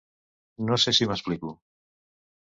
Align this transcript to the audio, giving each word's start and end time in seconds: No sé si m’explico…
No 0.69 0.77
sé 0.83 0.93
si 0.99 1.07
m’explico… 1.11 1.51